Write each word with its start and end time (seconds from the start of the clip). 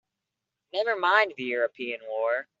Never 0.73 0.95
mind 0.97 1.33
the 1.37 1.43
European 1.43 1.99
war! 2.07 2.47